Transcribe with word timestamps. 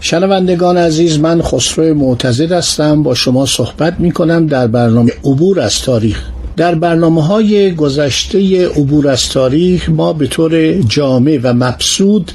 شنوندگان 0.00 0.76
عزیز 0.76 1.18
من 1.18 1.42
خسرو 1.42 1.94
معتزد 1.94 2.52
هستم. 2.52 3.02
با 3.02 3.14
شما 3.14 3.46
صحبت 3.46 4.00
می 4.00 4.12
کنم 4.12 4.46
در 4.46 4.66
برنامه 4.66 5.12
عبور 5.24 5.60
از 5.60 5.78
تاریخ. 5.82 6.22
در 6.56 6.74
برنامه 6.74 7.26
های 7.26 7.74
گذشته 7.74 8.68
عبور 8.68 9.08
از 9.08 9.28
تاریخ 9.28 9.88
ما 9.88 10.12
به 10.12 10.26
طور 10.26 10.72
جامع 10.72 11.38
و 11.42 11.52
مبسود 11.52 12.32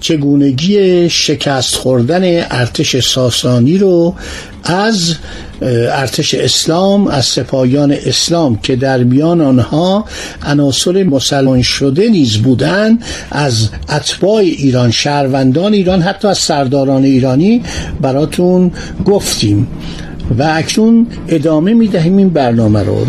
چگونگی 0.00 1.08
شکست 1.10 1.74
خوردن 1.74 2.22
ارتش 2.50 2.96
ساسانی 2.96 3.78
رو 3.78 4.14
از 4.64 5.14
ارتش 5.62 6.34
اسلام 6.34 7.06
از 7.06 7.24
سپاهیان 7.24 7.92
اسلام 7.92 8.58
که 8.62 8.76
در 8.76 8.98
میان 8.98 9.40
آنها 9.40 10.04
عناصر 10.42 11.02
مسلمان 11.02 11.62
شده 11.62 12.08
نیز 12.08 12.36
بودند 12.36 13.04
از 13.30 13.68
اتباع 13.88 14.36
ایران 14.36 14.90
شهروندان 14.90 15.72
ایران 15.72 16.02
حتی 16.02 16.28
از 16.28 16.38
سرداران 16.38 17.04
ایرانی 17.04 17.62
براتون 18.00 18.72
گفتیم. 19.04 19.66
و 20.38 20.42
اکنون 20.42 21.06
ادامه 21.28 21.74
می‌دهیم 21.74 22.16
این 22.16 22.28
برنامه 22.28 22.82
رو. 22.82 23.06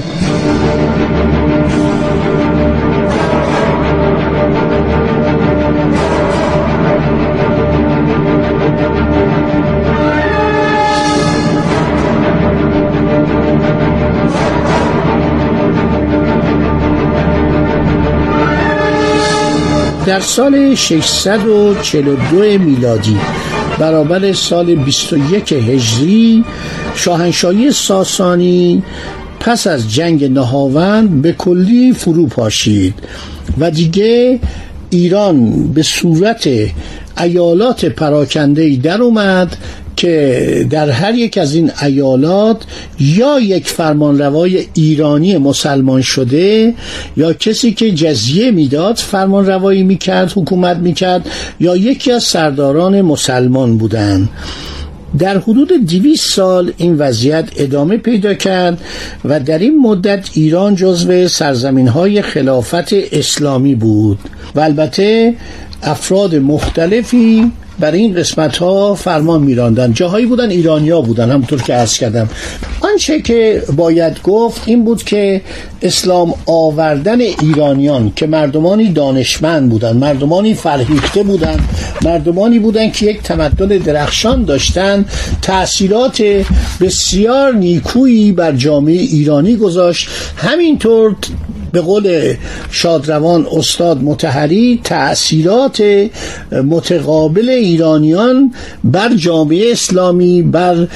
در 20.15 20.21
سال 20.21 20.75
642 20.75 22.37
میلادی 22.57 23.17
برابر 23.79 24.33
سال 24.33 24.75
21 24.75 25.53
هجری 25.53 26.43
شاهنشاهی 26.95 27.71
ساسانی 27.71 28.83
پس 29.39 29.67
از 29.67 29.93
جنگ 29.93 30.23
نهاوند 30.23 31.21
به 31.21 31.31
کلی 31.31 31.93
فرو 31.93 32.27
پاشید 32.27 32.93
و 33.59 33.71
دیگه 33.71 34.39
ایران 34.89 35.67
به 35.73 35.83
صورت 35.83 36.49
ایالات 37.21 37.85
پراکنده 37.85 38.75
در 38.75 39.01
اومد 39.01 39.57
که 39.95 40.67
در 40.69 40.89
هر 40.89 41.15
یک 41.15 41.37
از 41.37 41.55
این 41.55 41.71
ایالات 41.81 42.63
یا 42.99 43.39
یک 43.39 43.67
فرمانروای 43.67 44.65
ایرانی 44.73 45.37
مسلمان 45.37 46.01
شده 46.01 46.73
یا 47.17 47.33
کسی 47.33 47.73
که 47.73 47.91
جزیه 47.91 48.51
می‌داد 48.51 48.95
فرمانروایی 48.95 49.83
می‌کرد 49.83 50.31
حکومت 50.35 50.77
می‌کرد 50.77 51.29
یا 51.59 51.75
یکی 51.75 52.11
از 52.11 52.23
سرداران 52.23 53.01
مسلمان 53.01 53.77
بودند 53.77 54.29
در 55.19 55.37
حدود 55.37 55.71
دویست 55.87 56.33
سال 56.33 56.71
این 56.77 56.97
وضعیت 56.97 57.49
ادامه 57.57 57.97
پیدا 57.97 58.33
کرد 58.33 58.81
و 59.25 59.39
در 59.39 59.59
این 59.59 59.81
مدت 59.81 60.29
ایران 60.33 60.75
جزو 60.75 61.27
سرزمین 61.27 61.87
های 61.87 62.21
خلافت 62.21 62.93
اسلامی 62.93 63.75
بود. 63.75 64.19
و 64.55 64.59
البته 64.59 65.33
افراد 65.83 66.35
مختلفی 66.35 67.51
برای 67.79 67.99
این 67.99 68.13
قسمت 68.13 68.57
ها 68.57 68.95
فرمان 68.95 69.41
میراندن. 69.41 69.93
جاهایی 69.93 70.25
بودن 70.25 70.49
ایرانیا 70.49 71.01
بودن 71.01 71.31
همونطور 71.31 71.61
که 71.61 71.73
عرض 71.73 71.97
کردم. 71.97 72.29
آنچه 72.81 73.21
که 73.21 73.63
باید 73.75 74.21
گفت 74.21 74.61
این 74.65 74.85
بود 74.85 75.03
که 75.03 75.41
اسلام 75.81 76.33
آوردن 76.45 77.21
ایرانیان 77.21 78.11
که 78.15 78.27
مردمانی 78.27 78.89
دانشمند 78.89 79.69
بودند 79.69 79.95
مردمانی 79.95 80.53
فرهیخته 80.53 81.23
بودند 81.23 81.59
مردمانی 82.01 82.59
بودند 82.59 82.93
که 82.93 83.05
یک 83.05 83.21
تمدن 83.21 83.67
درخشان 83.67 84.43
داشتند 84.43 85.09
تأثیرات 85.41 86.23
بسیار 86.81 87.53
نیکویی 87.53 88.31
بر 88.31 88.51
جامعه 88.51 88.95
ایرانی 88.95 89.55
گذاشت. 89.55 90.07
همینطور 90.37 91.15
به 91.75 91.81
قول 91.81 92.33
شادروان 92.71 93.47
استاد 93.51 94.03
متحری 94.03 94.81
تأثیرات 94.83 95.83
متقابل 96.51 97.49
ایرانیان 97.49 98.53
بر 98.83 99.13
جامعه 99.13 99.71
اسلامی 99.71 100.41
بر 100.41 100.87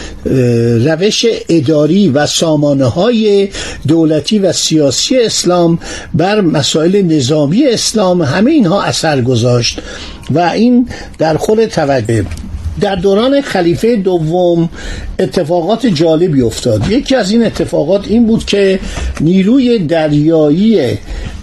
روش 0.85 1.25
اداری 1.49 2.09
و 2.09 2.25
سامانه 2.25 2.85
های 2.85 3.49
دولتی 3.87 4.39
و 4.39 4.51
سیاسی 4.53 5.19
اسلام 5.19 5.79
بر 6.13 6.41
مسائل 6.41 7.01
نظامی 7.01 7.67
اسلام 7.67 8.21
همه 8.21 8.51
اینها 8.51 8.83
اثر 8.83 9.21
گذاشت 9.21 9.81
و 10.31 10.39
این 10.39 10.89
در 11.17 11.37
خود 11.37 11.65
توجه 11.65 12.25
در 12.81 12.95
دوران 12.95 13.41
خلیفه 13.41 13.95
دوم 13.95 14.69
اتفاقات 15.19 15.85
جالبی 15.85 16.41
افتاد. 16.41 16.91
یکی 16.91 17.15
از 17.15 17.31
این 17.31 17.45
اتفاقات 17.45 18.07
این 18.07 18.25
بود 18.25 18.45
که 18.45 18.79
نیروی 19.21 19.79
دریایی 19.79 20.79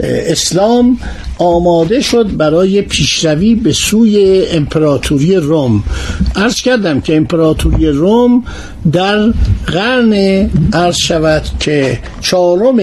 اسلام 0.01 0.99
آماده 1.39 2.01
شد 2.01 2.37
برای 2.37 2.83
پیشروی 2.83 3.55
به 3.55 3.73
سوی 3.73 4.47
امپراتوری 4.51 5.37
روم. 5.37 5.83
عرض 6.37 6.55
کردم 6.55 7.01
که 7.01 7.17
امپراتوری 7.17 7.87
روم 7.87 8.45
در 8.93 9.33
قرن 9.67 10.13
عرض 10.73 10.97
شود 10.97 11.43
که 11.61 11.99
چهارم 12.21 12.77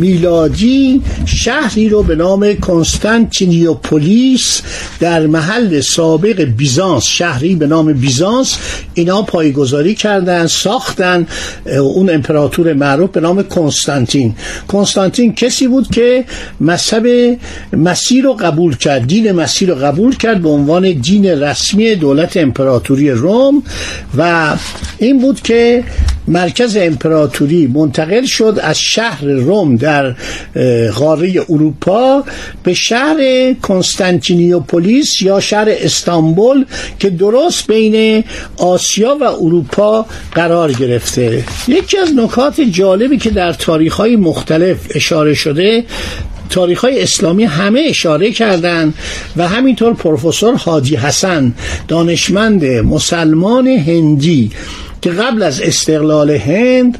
میلادی 0.00 1.02
شهری 1.26 1.88
رو 1.88 2.02
به 2.02 2.14
نام 2.14 2.54
کنستانتینیوپولیس 2.54 4.62
در 5.00 5.26
محل 5.26 5.80
سابق 5.80 6.42
بیزانس 6.42 7.04
شهری 7.04 7.54
به 7.54 7.66
نام 7.66 7.92
بیزانس 7.92 8.58
اینا 8.94 9.22
پایگذاری 9.22 9.94
کردن 9.94 10.46
ساختن 10.46 11.26
اون 11.66 12.10
امپراتور 12.10 12.72
معروف 12.72 13.10
به 13.10 13.20
نام 13.20 13.42
کنستانتین. 13.42 14.34
کنستانتین 14.68 15.34
کسی 15.34 15.68
بود 15.68 15.88
که 15.88 16.24
مذهب 16.60 17.38
مسیح 17.72 18.22
رو 18.22 18.34
قبول 18.34 18.76
کرد 18.76 19.06
دین 19.06 19.32
مسیح 19.32 19.68
رو 19.68 19.74
قبول 19.74 20.16
کرد 20.16 20.42
به 20.42 20.48
عنوان 20.48 20.92
دین 20.92 21.26
رسمی 21.26 21.94
دولت 21.94 22.36
امپراتوری 22.36 23.10
روم 23.10 23.62
و 24.18 24.56
این 24.98 25.18
بود 25.18 25.40
که 25.40 25.84
مرکز 26.30 26.76
امپراتوری 26.76 27.66
منتقل 27.66 28.24
شد 28.24 28.58
از 28.62 28.80
شهر 28.80 29.24
روم 29.24 29.76
در 29.76 30.14
قاره 30.94 31.44
اروپا 31.48 32.24
به 32.62 32.74
شهر 32.74 33.52
کنستانتینیوپولیس 33.62 35.22
یا 35.22 35.40
شهر 35.40 35.68
استانبول 35.70 36.64
که 36.98 37.10
درست 37.10 37.66
بین 37.66 38.24
آسیا 38.56 39.18
و 39.20 39.24
اروپا 39.24 40.06
قرار 40.32 40.72
گرفته. 40.72 41.44
یکی 41.68 41.98
از 41.98 42.14
نکات 42.14 42.60
جالبی 42.60 43.18
که 43.18 43.30
در 43.30 43.52
تاریخ 43.52 43.94
های 43.94 44.16
مختلف 44.16 44.76
اشاره 44.94 45.34
شده 45.34 45.84
تاریخ 46.50 46.80
های 46.80 47.02
اسلامی 47.02 47.44
همه 47.44 47.80
اشاره 47.88 48.32
کردند 48.32 48.94
و 49.36 49.48
همینطور 49.48 49.94
پروفسور 49.94 50.54
حاجی 50.54 50.96
حسن 50.96 51.54
دانشمند 51.88 52.64
مسلمان 52.64 53.68
هندی 53.68 54.50
که 55.02 55.10
قبل 55.10 55.42
از 55.42 55.60
استقلال 55.60 56.30
هند 56.30 56.98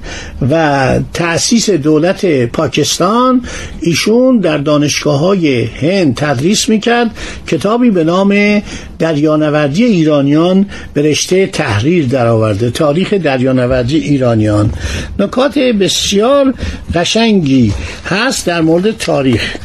و 0.51 0.99
تأسیس 1.15 1.71
دولت 1.71 2.27
پاکستان 2.47 3.43
ایشون 3.81 4.39
در 4.39 4.59
دانشگاه 4.59 5.19
های 5.19 5.65
هند 5.65 6.17
تدریس 6.17 6.69
می‌کرد. 6.69 7.11
کتابی 7.47 7.91
به 7.91 8.05
نام 8.05 8.63
دریانوردی 8.99 9.85
ایرانیان 9.85 10.67
به 10.95 11.03
رشته 11.03 11.47
تحریر 11.47 12.07
درآورده. 12.07 12.71
تاریخ 12.71 13.15
دریانوردی 13.15 13.97
ایرانیان. 13.97 14.73
نکات 15.19 15.59
بسیار 15.59 16.55
قشنگی 16.95 17.73
هست 18.07 18.47
در 18.47 18.61
مورد 18.61 18.99
تاریخ. 18.99 19.57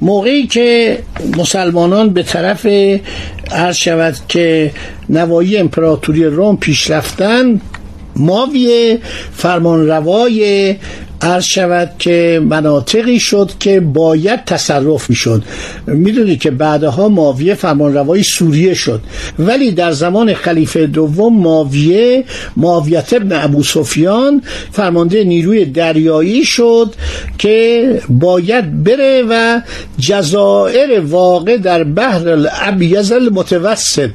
موقعی 0.00 0.46
که 0.46 0.98
مسلمانان 1.36 2.10
به 2.10 2.22
طرف 2.22 2.66
عرض 3.50 3.76
شود 3.76 4.14
که 4.28 4.72
نوایی 5.08 5.56
امپراتوری 5.56 6.24
روم 6.24 6.56
پیش 6.56 6.90
رفتن 6.90 7.60
ماوی 8.16 8.98
فرمانروای 9.32 10.76
عرض 11.20 11.44
شود 11.44 11.90
که 11.98 12.42
مناطقی 12.44 13.20
شد 13.20 13.50
که 13.60 13.80
باید 13.80 14.44
تصرف 14.44 15.10
می‌شد. 15.10 15.42
می‌دونید 15.86 16.40
که 16.40 16.50
بعدها 16.50 17.08
ماویه 17.08 17.54
فرمانروای 17.54 18.22
سوریه 18.22 18.74
شد. 18.74 19.00
ولی 19.38 19.72
در 19.72 19.92
زمان 19.92 20.34
خلیفه 20.34 20.86
دوم 20.86 21.38
ماویه 21.38 22.24
ماویت 22.56 23.12
ابن 23.12 23.32
ابو 23.32 23.62
سفیان 23.62 24.42
فرمانده 24.72 25.24
نیروی 25.24 25.64
دریایی 25.64 26.44
شد 26.44 26.94
که 27.38 28.00
باید 28.08 28.84
بره 28.84 29.22
و 29.30 29.60
جزائر 29.98 31.00
واقع 31.00 31.56
در 31.56 31.84
بحر 31.84 32.28
الابیض 32.28 33.12
المتوسط 33.12 34.10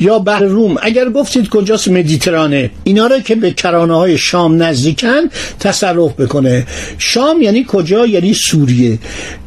یا 0.00 0.18
بحر 0.18 0.44
روم. 0.44 0.76
اگر 0.82 1.10
گفتید 1.10 1.48
کجاست 1.48 1.88
مدیترانه 1.88 2.70
اینا 2.84 3.06
رو 3.06 3.20
که 3.20 3.34
به 3.34 3.50
کرانه 3.50 3.94
های 3.94 4.18
شام 4.18 4.62
نزدیکن 4.62 5.20
تصرف 5.60 6.12
بکنه 6.20 6.41
شام 6.98 7.42
یعنی 7.42 7.64
کجا؟ 7.68 8.06
یعنی 8.06 8.34
سوریه. 8.34 8.98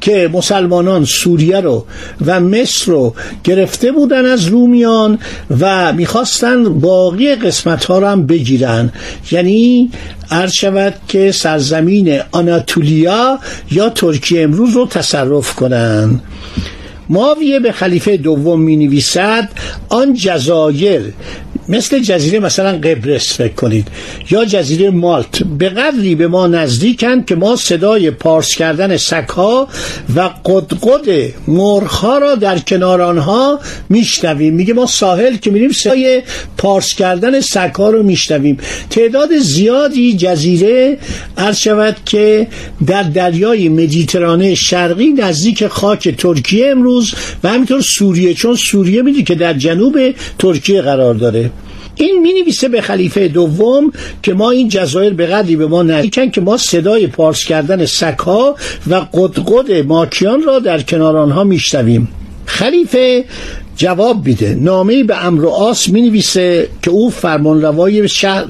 که 0.02 0.30
مسلمانان 0.34 1.06
سوریه 1.06 1.60
رو 1.60 1.86
و 2.26 2.40
مصر 2.40 2.92
رو 2.92 3.16
گرفته 3.44 3.92
بودن 3.92 4.26
از 4.26 4.46
رومیان 4.46 5.20
و 5.60 5.94
می‌خواستن 5.94 6.80
باقی 6.80 7.36
قسمت 7.36 7.86
ها 7.86 8.00
رو 8.00 8.08
هم 8.08 8.26
بگیرن. 8.26 8.92
یعنی 9.32 9.92
عرض 10.32 10.54
شود 10.54 10.94
که 11.08 11.32
سرزمین 11.32 12.20
آناتولیا 12.32 13.40
یا 13.72 13.90
ترکیه 13.90 14.42
امروز 14.42 14.74
رو 14.74 14.86
تصرف 14.86 15.54
کنن. 15.54 16.22
ماویه 17.10 17.60
به 17.60 17.72
خلیفه 17.72 18.18
دوم 18.18 18.62
می 18.62 18.78
نویسد 18.78 19.50
آن 19.90 20.14
جزایر 20.14 21.14
مثل 21.70 22.00
جزیره 22.00 22.40
مثلا 22.40 22.72
قبرس 22.72 23.34
فکر 23.34 23.54
کنید 23.54 23.88
یا 24.32 24.46
جزیره 24.46 24.90
مالت 24.90 25.44
به 25.44 25.70
قدری 25.70 26.16
به 26.16 26.28
ما 26.28 26.48
نزدیکند 26.48 27.26
که 27.26 27.36
ما 27.36 27.56
صدای 27.56 28.12
پارس 28.12 28.56
کردن 28.56 28.98
سگها 28.98 29.68
و 30.16 30.30
قدقد 30.46 31.34
مرخا 31.48 32.18
را 32.18 32.36
در 32.36 32.60
کنار 32.60 33.02
آنها 33.02 33.60
میشنویم. 33.90 34.54
میگه 34.54 34.74
ما 34.74 34.86
ساحل 34.86 35.38
که 35.38 35.52
میریم 35.52 35.72
صدای 35.72 36.22
پارس 36.58 36.94
کردن 36.94 37.42
سگها 37.42 37.90
رو 37.90 38.04
میشنویم. 38.04 38.58
تعداد 38.90 39.38
زیادی 39.38 40.18
جزیره 40.18 40.98
عرض 41.38 41.58
شود 41.58 41.96
که 42.06 42.48
در 42.88 43.04
دریای 43.04 43.70
مدیترانه 43.70 44.56
شرقی 44.56 45.08
نزدیک 45.08 45.68
خاک 45.68 46.10
ترکیه 46.10 46.72
امروز 46.72 47.14
و 47.44 47.50
همینطور 47.50 47.82
سوریه 47.82 48.34
چون 48.34 48.56
سوریه 48.56 49.02
میدی 49.02 49.24
که 49.24 49.36
در 49.36 49.54
جنوب 49.54 49.98
ترکیه 50.40 50.82
قرار 50.82 51.14
داره. 51.14 51.52
این 51.96 52.22
می 52.22 52.34
نویسه 52.34 52.68
به 52.68 52.82
خلیفه 52.82 53.28
دوم 53.28 53.92
که 54.24 54.34
ما 54.34 54.52
این 54.52 54.70
جزایر 54.70 55.14
به 55.14 55.26
قدری 55.26 55.56
به 55.56 55.68
ما 55.68 55.84
نزدیکن 55.84 56.30
که 56.30 56.42
ما 56.42 56.58
صدای 56.58 57.08
پارس 57.08 57.44
کردن 57.44 57.86
سکها 57.86 58.56
و 58.88 58.96
قدقد 58.96 59.72
ماکیان 59.72 60.44
را 60.44 60.60
در 60.60 60.82
کنار 60.82 61.18
آنها 61.18 61.44
میشنویم. 61.44 62.08
خلیفه 62.46 63.26
جواب 63.76 64.26
میده. 64.26 64.56
نامه 64.56 65.04
به 65.04 65.26
امر 65.26 65.46
آس 65.46 65.90
می 65.90 66.02
نویسه 66.02 66.68
که 66.82 66.92
او 66.92 67.10
فرمانروای 67.10 68.08
شهر 68.08 68.44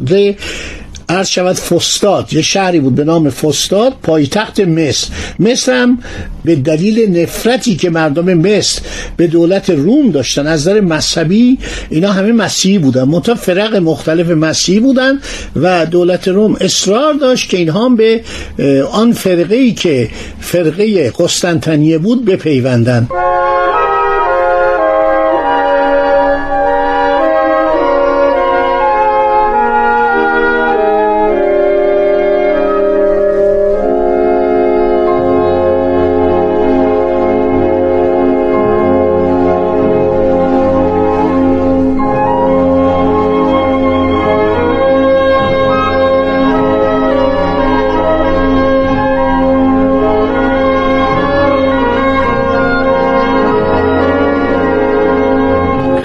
عرض 1.10 1.28
شود 1.28 1.56
فستاد 1.56 2.34
یه 2.34 2.42
شهری 2.42 2.80
بود 2.80 2.96
به 2.96 3.04
نام 3.04 3.30
فستاد 3.30 3.94
پایتخت 4.04 4.60
مصر. 4.60 5.08
مصر 5.40 5.82
هم 5.82 5.98
به 6.46 6.56
دلیل 6.56 7.18
نفرتی 7.20 7.76
که 7.76 7.90
مردم 7.90 8.34
مصر 8.34 8.82
به 9.18 9.28
دولت 9.28 9.70
روم 9.70 10.12
داشتن 10.12 10.48
از 10.48 10.68
نظر 10.68 10.82
مذهبی 10.82 11.58
اینا 11.90 12.12
همه 12.12 12.32
مسیحی 12.32 12.78
بودن. 12.78 13.04
منتها 13.04 13.36
فرق 13.36 13.76
مختلف 13.76 14.30
مسیحی 14.30 14.80
بودن 14.80 15.20
و 15.56 15.86
دولت 15.86 16.28
روم 16.28 16.58
اصرار 16.62 17.14
داشت 17.14 17.50
که 17.50 17.58
اینها 17.58 17.90
به 17.90 18.22
آن 18.92 19.12
فرقه 19.12 19.56
ای 19.56 19.74
که 19.74 20.10
فرقه 20.40 21.12
قسطنطنیه 21.20 21.98
بود 21.98 22.26
بپیوندن. 22.26 23.08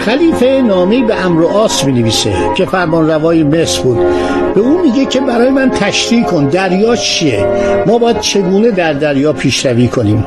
خلیفه 0.00 0.62
نامی 0.66 1.02
به 1.02 1.24
امر 1.24 1.44
آس 1.44 1.84
می 1.84 1.92
نویسه 1.92 2.32
که 2.56 2.64
فرمان 2.64 3.06
روای 3.06 3.42
مصر 3.42 3.82
بود. 3.82 3.98
به 4.54 4.60
اون 4.60 4.80
میگه 4.80 5.04
که 5.04 5.20
برای 5.20 5.50
من 5.50 5.70
تشریح 5.70 6.24
کن 6.24 6.48
دریا 6.48 6.96
چیه؟ 6.96 7.46
ما 7.86 7.98
باید 7.98 8.20
چگونه 8.20 8.70
در 8.70 8.92
دریا 8.92 9.32
پیشروی 9.32 9.88
کنیم؟ 9.88 10.24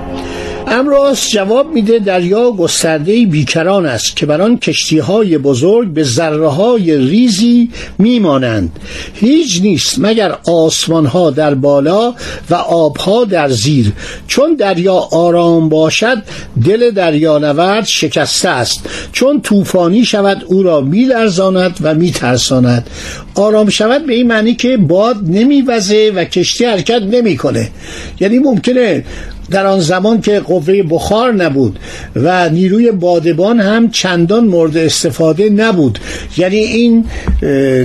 امراس 0.74 1.30
جواب 1.30 1.74
میده 1.74 2.00
دریا 2.00 2.52
گسترده 2.52 3.26
بیکران 3.26 3.86
است 3.86 4.16
که 4.16 4.26
بر 4.26 4.42
آن 4.42 4.58
کشتی 4.58 5.00
های 5.00 5.38
بزرگ 5.38 5.88
به 5.88 6.04
ذره 6.04 6.48
های 6.48 6.98
ریزی 6.98 7.70
میمانند. 7.98 8.80
هیچ 9.14 9.62
نیست 9.62 9.96
مگر 10.00 10.36
آسمان 10.48 11.06
ها 11.06 11.32
در 11.32 11.54
بالا 11.54 12.14
و 12.50 12.56
آبها 12.56 13.26
در 13.26 13.50
زیر. 13.50 13.92
چون 14.28 14.56
دریا 14.56 14.94
آرام 14.94 15.70
باشد 15.70 16.24
دل 16.66 16.92
دریا 16.92 17.38
نورد 17.38 17.86
شکسته 17.86 18.50
است. 18.50 18.90
چون 19.12 19.42
طوفانی 19.42 20.06
شود 20.06 20.44
او 20.48 20.64
را 20.64 20.82
میلرزاند 20.82 21.78
و 21.82 21.94
میترساند. 21.94 22.90
آرام 23.36 23.70
شود 23.70 24.06
به 24.06 24.14
این 24.14 24.28
معنی 24.28 24.56
که 24.56 24.78
باد 24.78 25.18
نمیوزه 25.28 26.12
و 26.16 26.24
کشتی 26.24 26.66
حرکت 26.66 27.02
نمی‌کنه. 27.02 27.72
یعنی 28.20 28.40
ممکنه 28.40 29.04
در 29.52 29.66
آن 29.66 29.80
زمان 29.80 30.22
که 30.22 30.40
قوه 30.40 30.84
بخار 30.84 31.34
نبود 31.34 31.80
و 32.16 32.50
نیروی 32.50 32.92
بادبان 32.92 33.60
هم 33.60 33.90
چندان 33.90 34.46
مورد 34.46 34.78
استفاده 34.78 35.50
نبود. 35.50 36.00
یعنی 36.38 36.58
این 36.58 37.06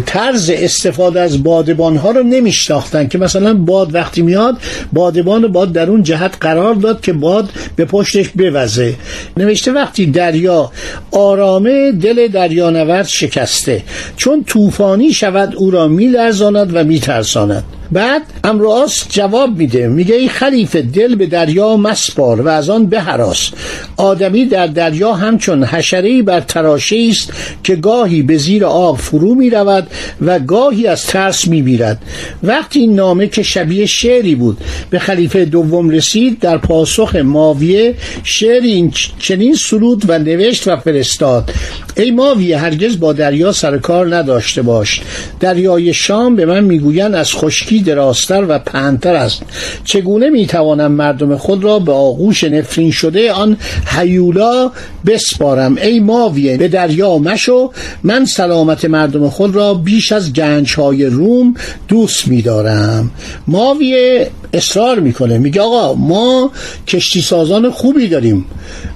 طرز 0.06 0.50
استفاده 0.54 1.20
از 1.20 1.42
بادبان 1.42 1.96
ها 1.96 2.10
رو 2.10 2.22
نمیشناختن 2.22 3.08
که 3.08 3.18
مثلا 3.18 3.54
باد 3.54 3.94
وقتی 3.94 4.22
میاد 4.22 4.56
بادبان 4.92 5.46
باد 5.46 5.72
در 5.72 5.90
اون 5.90 6.02
جهت 6.02 6.36
قرار 6.40 6.74
داد 6.74 7.00
که 7.00 7.12
باد 7.12 7.48
به 7.76 7.84
پشتش 7.84 8.28
بوزه. 8.28 8.94
نوشته 9.36 9.72
وقتی 9.72 10.06
دریا 10.06 10.72
آرامه 11.10 11.92
دل 11.92 12.28
دریانورد 12.28 13.06
شکسته. 13.06 13.82
چون 14.16 14.44
طوفانی 14.44 15.12
شود 15.12 15.54
او 15.56 15.70
را 15.70 15.88
میلرزاند 15.88 16.76
و 16.76 16.84
میترساند. 16.84 17.64
بعد 17.92 18.22
امرواس 18.44 19.04
جواب 19.08 19.56
میده 19.56 19.88
میگه 19.88 20.14
ای 20.14 20.28
خلیفه 20.28 20.82
دل 20.82 21.14
به 21.14 21.26
دریا 21.26 21.76
مسپار 21.76 22.40
و 22.40 22.48
از 22.48 22.70
آن 22.70 22.86
بهراس. 22.86 23.50
آدمی 23.96 24.44
در 24.44 24.66
دریا 24.66 25.12
همچون 25.12 25.64
حشره 25.64 26.22
بر 26.22 26.40
تراشه 26.40 27.08
است 27.10 27.32
که 27.64 27.76
گاهی 27.76 28.22
به 28.22 28.36
زیر 28.36 28.64
آب 28.64 28.98
فرو 28.98 29.34
می 29.34 29.50
رود 29.50 29.86
و 30.20 30.38
گاهی 30.38 30.86
از 30.86 31.06
ترس 31.06 31.48
می 31.48 31.62
بیرد 31.62 32.02
وقتی 32.42 32.80
این 32.80 32.94
نامه 32.94 33.26
که 33.26 33.42
شبیه 33.42 33.86
شعری 33.86 34.34
بود 34.34 34.58
به 34.90 34.98
خلیفه 34.98 35.44
دوم 35.44 35.90
رسید 35.90 36.38
در 36.40 36.58
پاسخ 36.58 37.16
ماویه 37.16 37.94
شعری 38.24 38.90
چنین 39.18 39.54
سرود 39.54 40.04
و 40.08 40.18
نوشت 40.18 40.68
و 40.68 40.76
فرستاد. 40.76 41.50
ای 41.96 42.10
ماویه 42.10 42.58
هرگز 42.58 43.00
با 43.00 43.12
دریا 43.12 43.52
سرکار 43.52 44.16
نداشته 44.16 44.62
باش. 44.62 45.00
دریای 45.40 45.94
شام 45.94 46.36
به 46.36 46.46
من 46.46 46.64
می‌گویند 46.64 47.14
از 47.14 47.34
خشکی 47.34 47.77
دراستر 47.80 48.44
و 48.48 48.58
پهنتر 48.58 49.14
است. 49.14 49.42
چگونه 49.84 50.30
می‌توانم 50.30 50.92
مردم 50.92 51.36
خود 51.36 51.64
را 51.64 51.78
به 51.78 51.92
آغوش 51.92 52.44
نفرین 52.44 52.90
شده 52.90 53.32
آن 53.32 53.56
هیولا 53.86 54.70
بسپارم؟ 55.06 55.76
ای 55.76 56.00
ماویه 56.00 56.56
به 56.56 56.68
دریا 56.68 57.18
مشو. 57.18 57.72
من 58.02 58.24
سلامت 58.24 58.84
مردم 58.84 59.28
خود 59.28 59.54
را 59.54 59.74
بیش 59.74 60.12
از 60.12 60.32
گنج 60.32 60.74
های 60.74 61.06
روم 61.06 61.54
دوست 61.88 62.28
میدارم. 62.28 63.10
ماویه 63.46 64.30
اصرار 64.52 65.00
می‌کنه. 65.00 65.38
میگه 65.38 65.60
آقا 65.60 65.94
ما 65.94 66.50
کشتی 66.86 67.20
سازان 67.22 67.70
خوبی 67.70 68.08
داریم. 68.08 68.44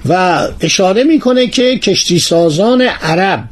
و 0.09 0.41
اشاره 0.61 1.03
می‌کنه 1.03 1.47
که 1.47 1.77
کشتی 1.77 2.19
سازان 2.19 2.81
عرب 2.81 3.43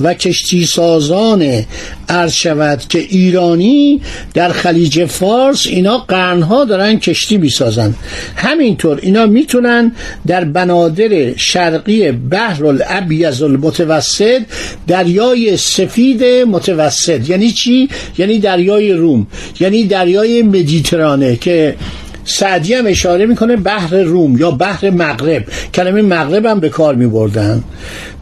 و 0.00 0.14
کشتی 0.14 0.66
سازان 0.66 1.64
عرض 2.08 2.32
شود 2.32 2.82
که 2.88 2.98
ایرانی 2.98 4.00
در 4.34 4.52
خلیج 4.52 5.04
فارس 5.04 5.66
اینا 5.66 5.98
قرنها 5.98 6.64
دارن 6.64 6.98
کشتی 6.98 7.36
می‌سازن. 7.36 7.94
همینطور 8.36 8.98
اینا 9.02 9.26
می‌تونن 9.26 9.92
در 10.26 10.44
بنادر 10.44 11.36
شرقی 11.36 12.12
بحر 12.12 12.66
الابیض 12.66 13.42
المتوسط 13.42 14.42
دریای 14.86 15.56
سفید 15.56 16.24
متوسط 16.24 17.30
یعنی 17.30 17.50
چی؟ 17.50 17.88
یعنی 18.18 18.38
دریای 18.38 18.92
روم 18.92 19.26
یعنی 19.60 19.84
دریای 19.84 20.42
مدیترانه 20.42 21.36
که 21.36 21.76
سعدی 22.24 22.74
هم 22.74 22.86
اشاره 22.86 23.26
می‌کنه 23.26 23.56
بحر 23.56 23.96
روم 23.96 24.38
یا 24.38 24.50
بحر 24.50 24.90
مغرب. 24.90 25.44
کلمه 25.74 26.02
مغرب 26.02 26.46
هم 26.46 26.60
به 26.60 26.68
کار 26.68 26.94
میبردن. 26.94 27.64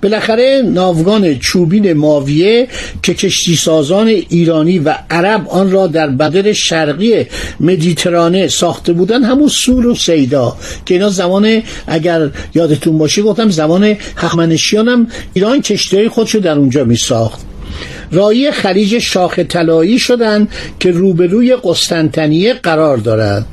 بالاخره 0.02 0.62
ناوگان 0.64 1.38
چوبین 1.38 1.92
ماویه 1.92 2.68
که 3.02 3.14
کشتی 3.14 3.56
سازان 3.56 4.06
ایرانی 4.06 4.78
و 4.78 4.94
عرب 5.10 5.48
آن 5.48 5.70
را 5.70 5.86
در 5.86 6.06
بدر 6.06 6.52
شرقی 6.52 7.26
مدیترانه 7.60 8.48
ساخته 8.48 8.92
بودن 8.92 9.22
همون 9.22 9.48
سور 9.48 9.86
و 9.86 9.94
سیدا. 9.94 10.56
که 10.86 10.94
اینا 10.94 11.08
زمان 11.08 11.62
اگر 11.86 12.30
یادتون 12.54 12.98
باشه 12.98 13.22
گفتم 13.22 13.50
زمان 13.50 13.96
حقمنشیان 14.16 14.88
هم 14.88 15.06
ایران 15.34 15.60
کشتی 15.62 16.08
خودشو 16.08 16.38
در 16.38 16.58
اونجا 16.58 16.84
می 16.84 16.96
ساخت 16.96 17.49
رایی 18.12 18.50
خلیج 18.50 18.98
شاخ 18.98 19.38
طلایی 19.38 19.98
شدند 19.98 20.48
که 20.80 20.90
روبروی 20.90 21.56
قسطنطنیه 21.64 22.54
قرار 22.54 22.96
دارد. 22.96 23.46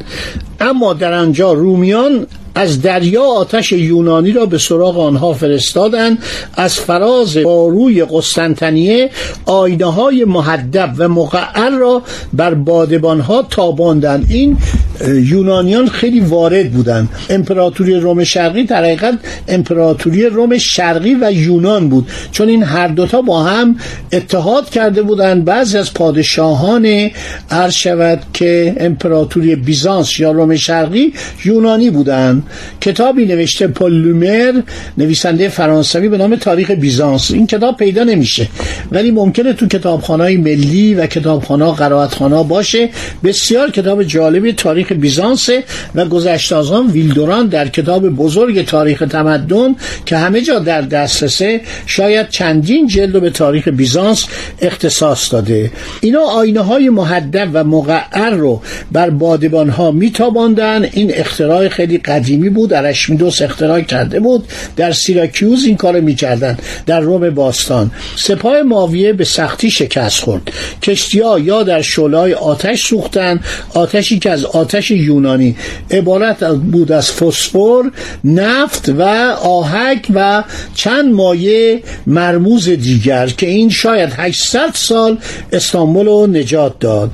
اما 0.60 0.94
در 0.94 1.14
آنجا 1.14 1.54
رومیان 1.54 2.28
از 2.58 2.82
دریا 2.82 3.24
آتش 3.24 3.72
یونانی 3.72 4.32
را 4.32 4.46
به 4.46 4.58
سراغ 4.58 5.00
آنها 5.00 5.34
فرستادند. 5.34 6.18
از 6.54 6.76
فراز 6.76 7.38
باروی 7.38 8.06
قسطنطنیه 8.06 9.10
آینه 9.46 9.86
های 9.86 10.26
محدب 10.26 10.94
و 10.98 11.08
مقعر 11.08 11.70
را 11.70 12.02
بر 12.34 12.54
بادبان 12.54 13.20
ها 13.20 13.46
تاباندند. 13.50 14.26
این 14.30 14.58
یونانیان 15.06 15.88
خیلی 15.88 16.20
وارد 16.20 16.72
بودند. 16.72 17.10
امپراتوری 17.30 18.00
روم 18.00 18.24
شرقی 18.24 18.64
در 18.64 18.84
حقیقت 18.84 19.20
امپراتوری 19.48 20.26
روم 20.26 20.58
شرقی 20.58 21.16
و 21.22 21.32
یونان 21.32 21.90
بود. 21.90 22.08
چون 22.32 22.50
این 22.50 22.64
هر 22.64 22.88
دوتا 22.88 23.22
با 23.22 23.44
هم 23.44 23.76
اتحاد 24.12 24.70
کرده 24.70 25.02
بودند. 25.02 25.46
بعضی 25.46 25.78
از 25.78 25.94
پادشاهان 25.94 27.10
عرض 27.52 27.88
که 28.34 28.76
امپراتوری 28.80 29.56
بیزانس 29.56 30.20
یا 30.20 30.32
روم 30.32 30.56
شرقی 30.56 31.14
یونانی 31.46 31.90
بودند. 31.90 32.44
کتابی 32.82 33.26
نوشته 33.26 33.68
پولومر 33.68 34.62
نویسنده 34.98 35.50
فرانسوی 35.50 36.10
به 36.10 36.18
نام 36.18 36.36
تاریخ 36.36 36.72
بیزانس. 36.72 37.32
این 37.32 37.48
کتاب 37.48 37.78
پیدا 37.78 38.04
نمیشه. 38.04 38.48
ولی 38.92 39.12
ممکنه 39.12 39.54
تو 39.54 39.68
کتابخانه 39.68 40.38
ملی 40.38 40.94
و 40.94 41.08
کتابخانه 41.08 41.72
قرائتخانه 41.72 42.44
باشه. 42.44 42.90
بسیار 43.24 43.72
کتاب 43.72 44.04
جالبی 44.04 44.54
تاریخ 44.54 44.92
بیزانس 44.92 45.50
و 45.96 46.06
گذشته 46.06 46.56
از 46.56 46.72
آن 46.72 46.88
ویلدوران 46.88 47.48
در 47.48 47.68
کتاب 47.68 48.10
بزرگ 48.10 48.66
تاریخ 48.66 49.04
تمدن 49.10 49.76
که 50.06 50.18
همه 50.18 50.42
جا 50.42 50.60
در 50.60 50.82
دسترسه 50.82 51.62
شاید 51.86 52.30
چندین 52.30 52.88
جلد 52.88 53.22
به 53.22 53.30
تاریخ 53.30 53.68
بیزانس 53.68 54.26
اختصاص 54.62 55.34
داده. 55.34 55.72
اینا 56.02 56.20
آینه 56.20 56.62
های 56.62 56.90
محدب 56.90 57.50
و 57.54 57.64
مقعر 57.64 58.30
رو 58.30 58.62
بر 58.92 59.10
بادبان 59.10 59.70
ها 59.70 59.92
میتاباندن. 59.92 60.84
این 60.92 61.12
اختراع 61.14 61.68
خیلی 61.68 61.98
قدیم 61.98 62.37
قدیمی 62.38 62.50
بود 62.50 62.74
ارشمیدس 62.74 63.42
اختراع 63.42 63.82
کرده 63.82 64.20
بود. 64.20 64.44
در 64.76 64.92
سیراکیوز 64.92 65.66
این 65.66 65.78
کار 65.78 66.00
می‌کردن. 66.00 66.58
در 66.86 67.00
روم 67.00 67.30
باستان. 67.30 67.92
سپاه 68.16 68.62
ماویه 68.62 69.14
به 69.14 69.24
سختی 69.24 69.72
شکست 69.72 70.20
خورد. 70.20 70.52
کشتی 70.82 71.20
ها 71.20 71.40
یا 71.40 71.64
در 71.64 71.82
شولای 71.82 72.34
آتش 72.34 72.88
سوختن 72.88 73.40
آتشی 73.74 74.20
که 74.20 74.30
از 74.30 74.46
آتش 74.46 74.92
یونانی. 74.92 75.56
عبارت 75.92 76.44
بود 76.44 76.92
از 76.92 77.12
فسفر 77.12 77.92
نفت 78.24 78.90
و 78.90 79.02
آهک 79.44 80.08
و 80.14 80.44
چند 80.76 81.14
مایه 81.14 81.82
مرموز 82.08 82.70
دیگر 82.70 83.28
که 83.28 83.48
این 83.48 83.70
شاید 83.70 84.10
800 84.18 84.70
سال 84.74 85.18
استانبول 85.54 86.06
رو 86.06 86.28
نجات 86.28 86.80
داد. 86.80 87.12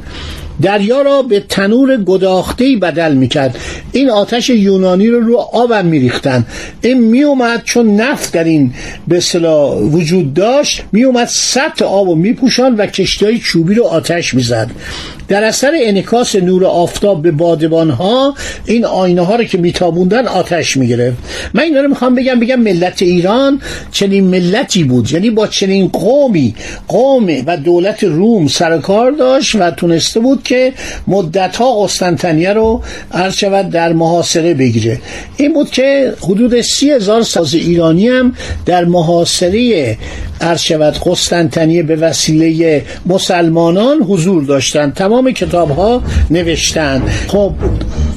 دریا 0.64 1.02
را 1.02 1.22
به 1.22 1.40
تنور 1.50 1.98
گداخته 1.98 2.76
بدل 2.82 3.14
می‌کرد. 3.14 3.58
این 3.92 4.10
آتش 4.10 4.50
یونانی 4.50 5.08
رو 5.08 5.20
رو 5.20 5.38
آبم 5.38 5.86
میریختن. 5.86 6.46
این 6.82 7.00
میومد 7.00 7.62
چون 7.64 7.96
نفت 7.96 8.34
در 8.34 8.44
این 8.44 8.74
به 9.08 9.20
صلاح 9.20 9.78
وجود 9.78 10.34
داشت 10.34 10.84
میومد 10.92 11.28
سطح 11.28 11.86
آب 11.86 12.10
و 12.10 12.16
میپوشان 12.16 12.76
و 12.76 12.86
کشتی 12.86 13.40
چوبی 13.40 13.76
رو 13.76 13.84
آتش 13.84 14.34
می‌زد. 14.34 14.72
در 15.28 15.44
اثر 15.44 15.72
انکاس 15.82 16.36
نور 16.36 16.66
آفتاب 16.66 17.22
به 17.22 17.32
بادبان 17.32 17.90
ها 17.90 18.36
این 18.66 18.86
آینه 18.86 19.22
ها 19.22 19.36
رو 19.36 19.44
که 19.44 19.58
میتابوندن 19.58 20.28
آتش 20.28 20.78
می‌گرفت. 20.78 21.18
من 21.54 21.64
اینا 21.64 21.82
رو 21.82 21.90
می‌خوام 21.90 22.16
بگم 22.16 22.40
بگم 22.40 22.56
ملت 22.56 23.02
ایران 23.02 23.62
چنین 23.92 24.24
ملتی 24.24 24.84
بود. 24.84 25.12
یعنی 25.12 25.30
با 25.30 25.48
چنین 25.48 25.88
قومی 25.88 26.56
قوم 26.88 27.28
و 27.46 27.58
دولت 27.58 28.04
روم 28.04 28.48
سرکار 28.48 29.12
داشت 29.12 29.56
و 29.56 29.72
تونسته 29.72 30.20
بود 30.20 30.44
که 30.44 30.74
مدت 31.08 31.56
ها 31.56 31.84
قسطنطنیه 31.84 32.54
رو 32.54 32.82
شود 33.34 33.70
در 33.70 33.94
محاصره 33.94 34.54
بگیره. 34.54 35.00
این 35.38 35.54
بود 35.54 35.70
که 35.70 36.14
حدود 36.22 36.62
سی 36.62 36.92
هزار 36.92 37.22
ساز 37.22 37.54
ایرانی 37.54 38.08
هم 38.08 38.36
در 38.66 38.86
محاصره 38.86 39.98
عرض 40.42 40.62
شود 40.62 40.98
قسطنطنیه 41.06 41.84
به 41.84 41.96
وسیله 41.96 42.82
مسلمانان 43.06 43.98
حضور 43.98 44.44
داشتند. 44.44 44.94
تمام 45.14 45.32
کتاب 45.32 45.72
ها 45.72 46.02
نوشتن. 46.30 47.02
خب 47.28 47.54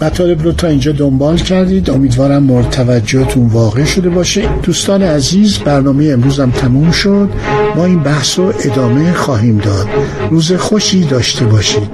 مطالب 0.02 0.42
رو 0.42 0.52
تا 0.52 0.66
اینجا 0.66 0.92
دنبال 0.92 1.36
کردید. 1.36 1.90
امیدوارم 1.90 2.42
مورد 2.42 2.70
توجهتون 2.70 3.46
واقع 3.46 3.84
شده 3.84 4.08
باشه. 4.08 4.48
دوستان 4.62 5.02
عزیز 5.02 5.58
برنامه 5.58 6.04
امروزم 6.04 6.50
تموم 6.50 6.90
شد. 6.90 7.28
ما 7.76 7.84
این 7.84 8.02
بحث 8.02 8.38
رو 8.38 8.52
ادامه 8.64 9.12
خواهیم 9.12 9.58
داد. 9.58 9.86
روز 10.30 10.52
خوشی 10.52 11.04
داشته 11.04 11.44
باشید. 11.44 11.90